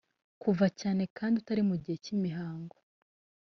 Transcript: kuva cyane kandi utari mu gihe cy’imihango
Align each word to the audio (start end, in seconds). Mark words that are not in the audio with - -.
kuva 0.41 0.65
cyane 0.79 1.03
kandi 1.17 1.33
utari 1.41 1.63
mu 1.69 1.75
gihe 1.83 1.97
cy’imihango 2.03 2.75